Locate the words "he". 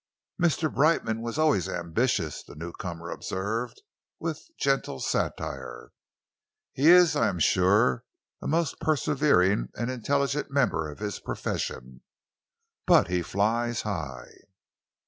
6.73-6.89, 13.09-13.21